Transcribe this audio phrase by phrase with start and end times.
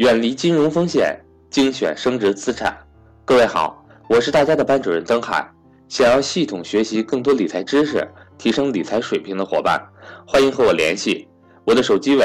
[0.00, 1.14] 远离金融风险，
[1.50, 2.74] 精选升值资产。
[3.22, 5.46] 各位好，我是大家的班主任曾海。
[5.88, 8.08] 想要系统学习更多理财知识，
[8.38, 9.78] 提升理财水平的伙伴，
[10.26, 11.28] 欢迎和我联系。
[11.66, 12.24] 我的手机为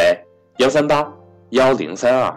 [0.60, 1.06] 幺三八
[1.50, 2.34] 幺零三二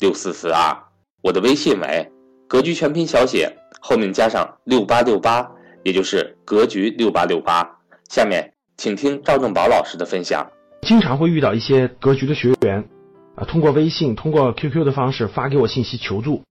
[0.00, 0.76] 六四四二，
[1.22, 2.06] 我的微信为
[2.46, 3.50] 格局全拼小写
[3.80, 5.50] 后面加上六八六八，
[5.84, 7.66] 也就是格局六八六八。
[8.10, 10.46] 下面请听赵正宝老师的分享。
[10.82, 12.86] 经常会遇到一些格局的学员，
[13.34, 16.42] 啊，通过微信、通过 QQ 的方式发给我信息求助。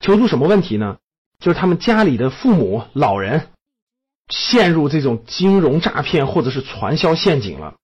[0.00, 0.98] 求助什么问题呢？
[1.38, 3.48] 就是他们家里的父母、老人
[4.28, 7.74] 陷入这种金融诈骗或者是传销陷阱了，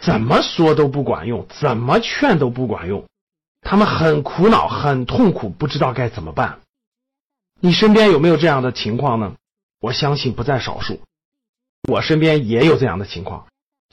[0.00, 3.06] 怎么说都不管用，怎么劝都不管用，
[3.62, 6.60] 他们很苦恼、很痛苦，不知道该怎么办。
[7.60, 9.34] 你身边有没有这样的情况呢？
[9.80, 11.00] 我相信不在少数，
[11.88, 13.46] 我身边也有这样的情况。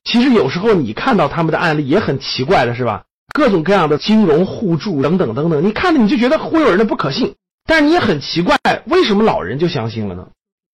[0.04, 3.05] 其实有时候你看到他们的案例也很奇怪的是吧？
[3.36, 7.36] 各种各样的金融互助等等等等，你看着你就觉得忽悠人的不可信，
[7.68, 10.26] 但是你也很奇怪，为什么老人就相信了呢？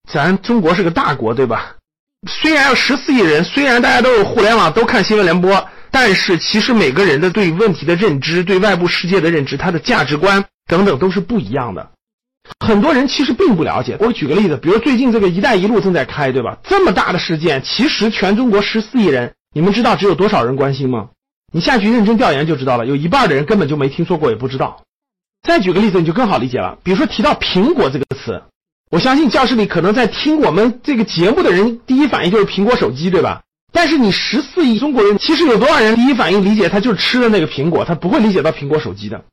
[0.08, 1.78] 咱中国是个大国，对吧？
[2.30, 11.90] 虽然有十四亿人，虽然大家都有互联网，都看新闻联播，但是其实每个人的对问题的认知、对外部世界的认知、他的价值观等等都是不一样的。
[12.60, 13.98] 很多人其实并不了解。
[14.00, 16.60] 我举个例子，比如最近这个“一带一路”正在开，对吧？
[16.64, 21.10] 这么大的事件，其实全中国十四亿人，你们知道只有多少人关心吗？
[21.52, 24.84] 你下去认真调研就知道了，有一半的人根本就没听说过，也不知道。
[25.44, 26.78] 再举个例子，你就更好理解了。
[26.84, 28.42] 比如说提到“苹果”这个词，
[28.90, 33.42] 我相信教室里可能在听我们这个节目的人，第一反应就是苹果手机，对吧？
[33.74, 39.24] 但是你十四亿中国人，其实有多少人第一反应理解他就是吃的那个苹果，他不会理解到苹果手机的。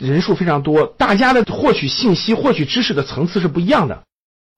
[0.00, 4.02] 人数非常多，大家的获取信息、获取知识的层次是不一样的。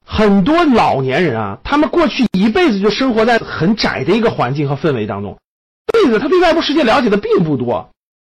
[0.07, 5.39] 很多老年人啊，他们过去一辈子就生活在很窄的一个环境和氛围当中，
[5.93, 7.91] 辈子他对外部世界了解的并不多，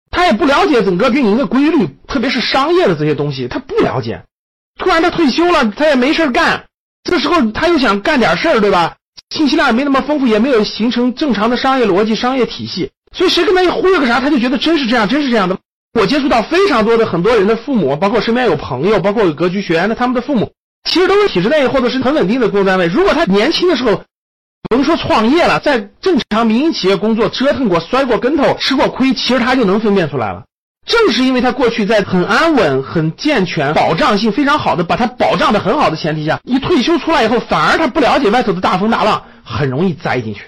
[0.10, 4.24] 他也不了解整个运营的规律，特别是商业的这些东西，他不了解。
[4.80, 6.66] 突然他退休了，他也没事干，
[7.04, 8.96] 这时候他又想干点事儿，对吧？
[9.30, 15.58] 信息量也没那么丰富，也没有形成正常的商业逻辑、商业体系，所以谁跟他一忽悠个啥，他就觉得真是这样，真是这样的。
[16.00, 20.52] 我接触到非常多的很多人的父母，包括身边有朋友，包括有格局学员的，他们的父母
[20.90, 22.88] 其实都是体制内或者是很稳定的工作单位。
[22.88, 24.04] 如果他年轻的时候，
[24.70, 30.44] 甭说创业了，在正常民营企业工作折腾过、摔过跟头、吃过亏，其实他就能分辨出来了。
[30.86, 40.42] 正是因为他过去在很安稳、很健全、保障性非常好的把他保障的很好的前提下，一退休出来以后，反而他不了解外头的大风大浪，很容易栽进去。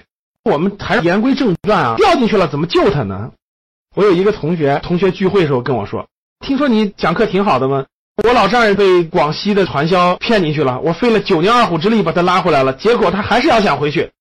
[0.44, 3.30] 我们还是言归正传啊，掉进去了怎么救他呢？
[3.94, 6.06] 我有一个同学，同学聚会的时候跟我说
[6.44, 7.84] ：“听说你讲课挺好的吗？
[8.22, 14.12] 我老丈人被广西的传销骗进去了，我费了九牛二虎之力把他拉回来了，结果他还是要想回去。”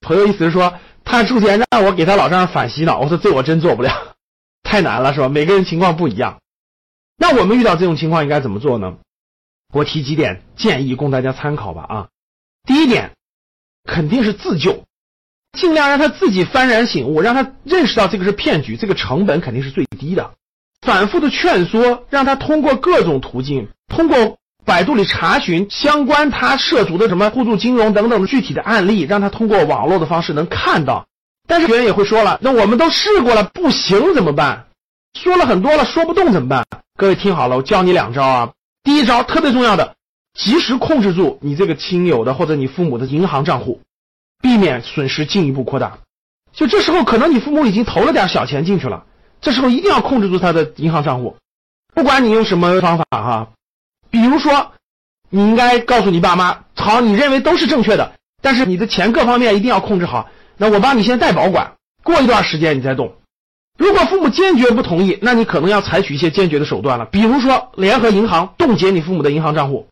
[0.00, 0.74] 朋友意思是说，
[1.04, 2.98] 他出钱让我给他老丈人反洗脑。
[3.00, 4.16] 我说这我真做不了，
[4.64, 5.28] 太难了，是吧？
[5.28, 6.38] 每个人情况不一样。
[7.18, 8.96] 那我们遇到这种情况应该怎么做呢？
[9.72, 11.82] 我提几点建议供大家参考吧。
[11.88, 12.08] 啊，
[12.66, 13.12] 第一点，
[13.84, 14.84] 肯定是自救。
[15.52, 20.32] 尽量让他自己幡然醒悟，让他认识到这个是骗局，这个成本肯定是最低的。
[20.82, 31.06] 反复的劝说，让他通过各种途径，通过百度里查询相关他涉足的什么互助金融等等的具体的案例，让他通过网络的方式能看到。
[31.46, 34.66] 但是别人也会说了，那我们都试过了，不行怎么办？
[35.18, 36.66] 说了很多了，说不动怎么办？
[36.98, 38.52] 各位听好了，我教你两招啊。
[38.82, 39.94] 第一招特别重要的，
[40.34, 43.80] 及时控制住你这个亲友的或者你父母的银行账户。
[44.40, 45.98] 避免损失进一步扩大，
[46.52, 49.04] 就这时候可能你父母已经投了点小钱进去了，
[49.42, 51.36] 这时候一定要控制住他的银行账户，
[51.94, 53.48] 不管你用什么方法哈，
[54.08, 54.72] 比如说
[55.28, 63.14] 你应该告诉你爸妈，好，你认为都是正确的，但是你的钱各方面一定要控制好，那我帮你先代保管，过一段时间你再动。
[63.76, 69.88] 如果父母坚决不同意，那你可能要采取一些坚决的手段了，比如说联合银行冻结你父母的银行账户，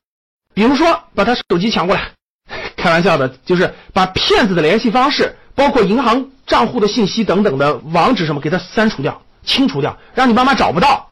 [0.55, 2.13] 比如说把他手机抢过来。
[2.77, 11.11] 开玩笑的，就是把骗子的联系方式，包括银行账户的信息等等的网址什么，给他删除掉、清除掉，让你妈妈找不到，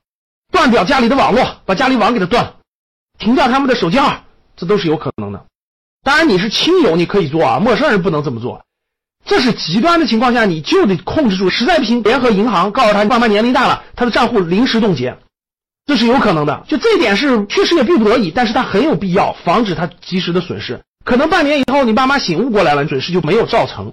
[0.53, 2.55] 断掉家里的网络，把家里网给他断了，
[3.19, 4.25] 停掉他们的手机号，
[4.57, 5.45] 这都是有可能的。
[6.03, 8.65] 当然你是亲友，你可以做啊，陌生人不能这么做。
[9.25, 15.19] 这是极端的情况下，你就得控制住，实在不行联合银行，告诉他你爸妈年龄大了，他的账户临时冻结，
[15.85, 16.65] 这是有可能的。
[16.67, 20.81] 就这一点是确实也并不得已，但是他很有必要，防止他及时的损失。
[21.05, 23.93] 可能半年以后，你爸妈醒悟过来了，损失就没有造成，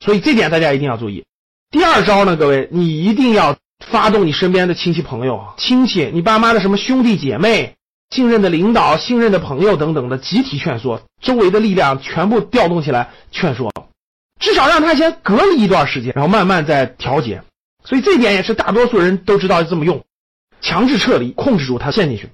[0.00, 1.24] 所以这点大家一定要注意。
[1.70, 7.74] 第二招呢，各位，你一定要发动你身边的亲戚朋友、亲戚，你爸妈的什么兄弟姐妹、
[8.10, 13.72] 信任的领导、信任的朋友等等的集体劝说，周围的力量全部调动起来劝说，
[14.38, 17.42] 至少让他先隔离一段时间，然后慢慢再调节。
[17.84, 20.02] 所以这点也是大多数人都知道这么用。
[20.60, 22.30] 强制撤离，控制住他陷进去。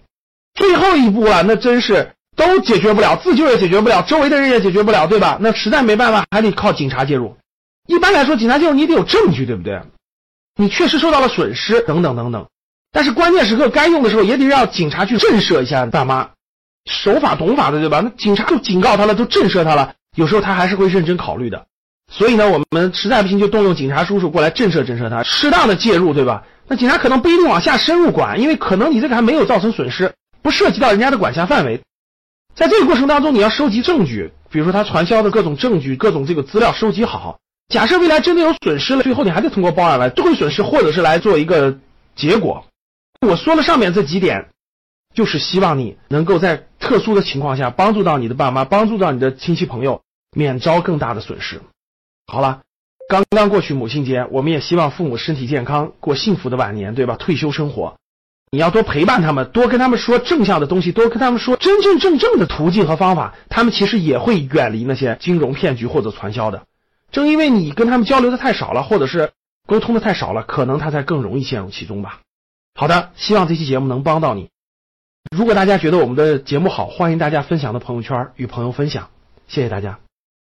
[0.54, 5.38] 最后一步了，那真是都解决不了，自救也解决不了，周围的人也解决不了，对吧？
[5.40, 7.36] 那实在没办法，还得靠警察介入。
[7.94, 9.82] 一般来说，警察介入你得有证据，对不对？
[10.56, 12.46] 你确实受到了损失，等等等等。
[12.90, 16.30] 但是关键时刻该用的时候，也得让警察去震慑一下大妈，
[16.90, 18.00] 守法懂法的，对吧？
[18.00, 21.66] 那警察都警告他了，都震慑他了，有时候他还是会认真考虑的。
[22.10, 26.44] 所以呢，我们实在不行就动用警察叔叔过来震慑震慑他，适当的介入，对吧？
[26.66, 31.82] 那警察可能不一定往下深入管，因为可能你这个还没有造成损失，不涉及到人家的管辖范围。
[32.54, 37.38] 在这个过程当中，你要收集证据，比如说他传销的各种证据、各种这个资料收集好。
[37.68, 41.78] 假设未来真的有损失了，最后你还得通过报案来追回损失，或者是来做一个
[42.14, 42.66] 结果。
[43.26, 44.48] 我说了上面这几点，
[45.14, 50.02] 就是希望你能够在特殊的情况下帮助到你的爸妈，帮助到你的亲戚朋友，
[50.36, 51.60] 免遭更大的损失。
[52.26, 52.60] 好了，
[53.08, 57.16] 刚刚过去母亲节，我们也希望父母身体健康，过幸福的晚年，对吧？
[57.16, 57.96] 退休生活，
[58.50, 66.64] 你要多陪伴他们，多跟他们说正向的东西，多跟他们说真真正正的途径和方法，他们其实也会远离那些金融骗局或者传销的。
[67.12, 69.32] 正因为你跟他们交流的太少了，或者是
[69.68, 72.20] 沟通的太少了，可能他才更容易陷入其中吧。
[72.74, 74.50] 好的，希望这期节目能帮到你。
[75.36, 79.10] 如果大家觉得我们的节目好，欢迎大家分享到朋友圈与朋友分享，
[79.46, 80.01] 谢谢大家。